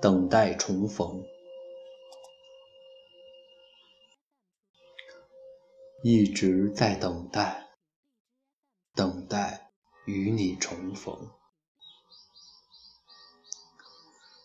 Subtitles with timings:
[0.00, 1.24] 等待重逢。
[6.04, 7.66] 一直在等待，
[8.94, 9.72] 等待
[10.06, 11.30] 与你重逢。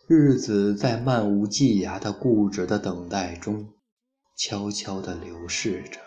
[0.07, 3.73] 日子在漫无际涯的固执的等待中，
[4.35, 5.99] 悄悄地流逝着。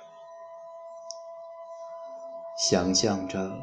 [2.69, 3.57] 想象着，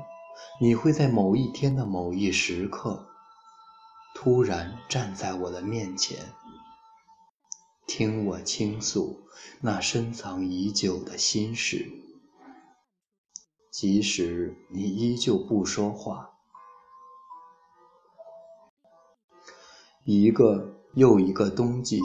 [0.61, 3.05] 你会在某一天的某一时刻，
[4.15, 6.33] 突然站在我的面前，
[7.87, 9.27] 听我倾诉
[9.61, 11.91] 那深藏已久的心事。
[13.71, 16.29] 即使你依旧不说话。
[20.05, 21.99] 一个又一个冬季，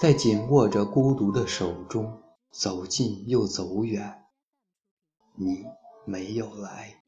[0.00, 4.26] 在紧握着孤独的手中走近又走远，
[5.34, 5.64] 你
[6.04, 7.03] 没有来。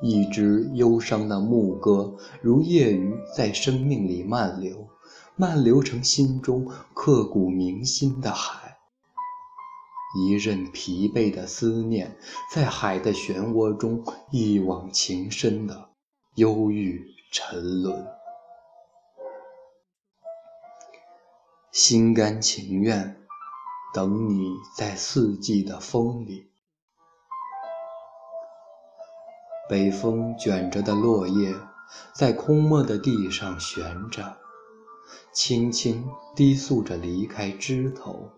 [0.00, 4.88] 一支忧伤的牧歌，如夜雨在生命里漫流，
[5.36, 8.78] 漫流成心中刻骨铭心的海。
[10.14, 12.16] 一任疲惫的思念，
[12.52, 15.88] 在海的漩涡中一往情深的
[16.34, 18.06] 忧郁沉沦。
[21.70, 23.16] 心甘情愿
[23.94, 26.51] 等你在四季的风里，
[29.68, 31.54] 北风卷着的落叶
[32.14, 34.36] 在空漠的地上悬着，
[35.32, 38.30] 轻轻低诉着离开枝头。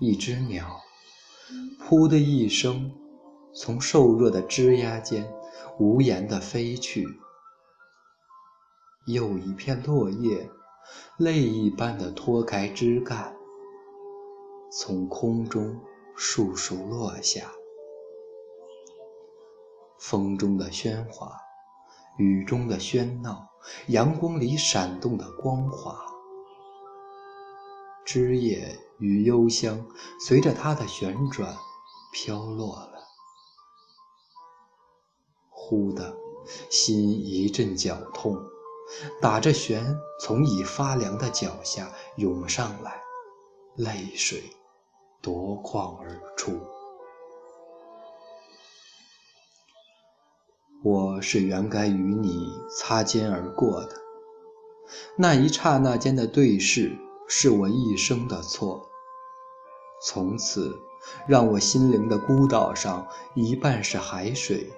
[0.00, 0.80] 一只鸟，
[1.80, 2.92] 噗的一声，
[3.54, 5.32] 从瘦弱的枝桠间
[5.78, 7.06] 无言地飞去。
[9.06, 10.50] 又一片落叶。
[11.16, 13.36] 泪一般的脱开枝干，
[14.72, 15.80] 从空中
[16.18, 17.52] 簌簌落下。
[20.02, 21.32] 风中的喧哗，
[22.18, 23.48] 雨中的喧闹，
[23.86, 25.96] 阳光里闪动的光华，
[28.04, 29.86] 枝叶与幽香
[30.26, 31.56] 随着它的旋转
[32.12, 32.98] 飘落了。
[35.48, 36.12] 忽的，
[36.68, 38.36] 心一阵绞痛。
[39.22, 43.00] 打着旋，从已发凉的脚下涌上来，
[43.76, 44.42] 泪水
[45.22, 46.60] 夺眶而出。
[50.84, 53.94] 我是原该与你擦肩而过的，
[55.14, 56.98] 那一刹那间的对视，
[57.28, 58.90] 是我一生的错。
[60.02, 60.76] 从此，
[61.28, 64.72] 让我心灵的孤岛上，一半是海水，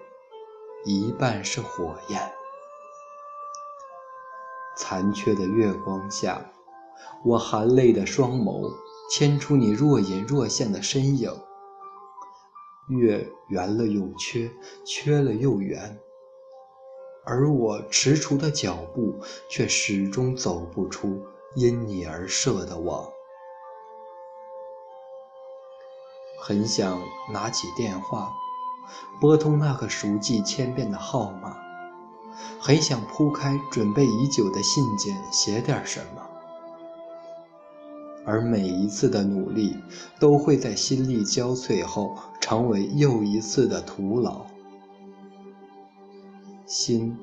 [0.84, 2.20] 一半是火焰。
[4.76, 6.52] 残缺的月光下，
[7.24, 8.70] 我含泪的双眸
[9.10, 11.32] 牵出你若隐若现的身影。
[12.88, 14.50] 月圆了又缺，
[14.84, 15.98] 缺了又圆，
[17.24, 21.24] 而我踟蹰的脚步却始终走不出
[21.54, 23.08] 因你而设的网。
[26.40, 27.00] 很想
[27.32, 28.30] 拿起电话，
[29.18, 31.56] 拨通那个熟记千遍的号码。
[32.60, 36.22] 很想铺开准备已久的信件，写点什么，
[38.26, 39.76] 而每一次的努力
[40.18, 44.46] 都会在心力交瘁后成为又一次的徒劳。
[46.66, 47.18] 心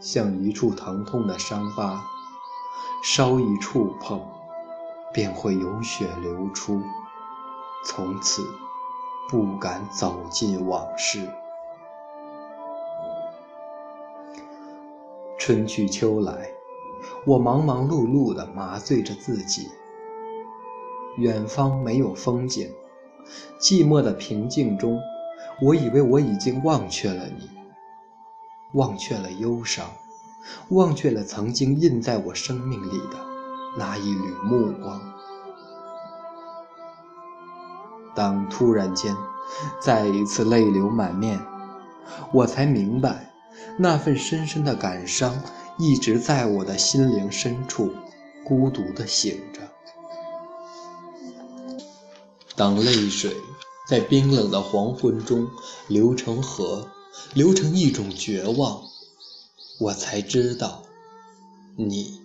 [0.00, 2.04] 像一处疼痛的伤疤，
[3.02, 4.20] 稍一触碰，
[5.12, 6.82] 便会有血流出，
[7.86, 8.42] 从此
[9.30, 11.26] 不敢走进往事。
[15.38, 16.48] 春去秋来，
[17.26, 19.68] 我忙忙碌碌地麻醉着自己。
[21.16, 22.70] 远方没有风景，
[23.60, 25.00] 寂寞的平静中，
[25.62, 27.50] 我以为我已经忘却了你，
[28.72, 29.86] 忘却了忧伤，
[30.70, 33.16] 忘却了曾经印在我生命里的
[33.78, 35.00] 那一缕目光。
[38.14, 39.16] 当突然间，
[39.80, 41.40] 再一次泪流满面，
[42.32, 43.32] 我才明白。
[43.76, 45.34] 那份深深的感伤，
[45.78, 47.92] 一直在我的心灵深处
[48.44, 49.60] 孤独地醒着。
[52.56, 53.36] 当泪水
[53.88, 55.48] 在冰冷的黄昏中
[55.88, 56.88] 流成河，
[57.34, 58.82] 流成一种绝望，
[59.80, 60.82] 我才知道，
[61.76, 62.20] 你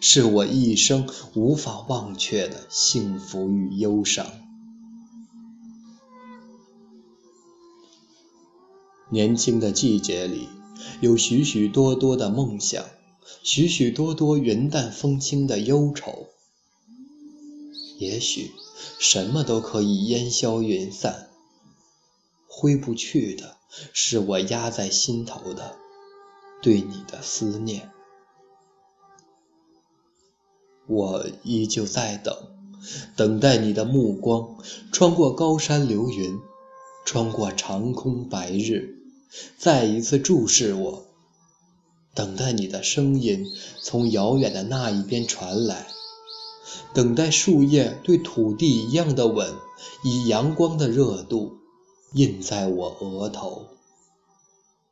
[0.00, 4.26] 是我一生无法忘却的幸福与忧伤。
[9.10, 10.48] 年轻的季节里。
[11.02, 12.82] 有许许多多的梦想，
[13.42, 16.28] 许许多多云淡风轻的忧愁。
[18.00, 18.52] 也许
[18.98, 21.28] 什么都可以烟消云散，
[22.48, 23.58] 挥不去的
[23.92, 25.76] 是我压在心头的
[26.62, 27.90] 对你的思念。
[30.86, 32.34] 我依旧在等，
[33.16, 34.56] 等待你的目光
[34.90, 36.38] 穿过高山流云，
[37.04, 38.94] 穿过长空白日，
[39.58, 41.04] 再一次注视我。
[42.14, 43.46] 等待你的声音
[43.82, 45.86] 从遥远的那一边传来，
[46.92, 49.54] 等待树叶对土地一样的吻，
[50.04, 51.58] 以阳光的热度
[52.12, 53.66] 印在我额头，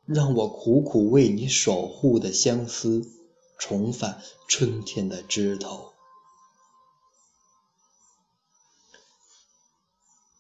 [0.06, 3.06] 让我苦苦为你守护的相思
[3.58, 5.92] 重返春天的枝头。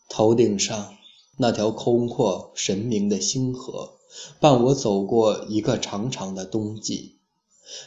[0.08, 0.96] 头顶上
[1.36, 3.92] 那条空阔神明的星河，
[4.40, 7.16] 伴我走过一个长长的冬季。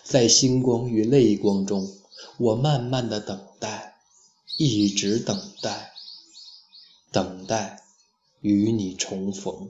[0.04, 1.90] 在星光与泪光中，
[2.38, 3.96] 我慢慢的等待，
[4.58, 5.94] 一直等待，
[7.12, 7.84] 等待
[8.42, 9.70] 与你重逢。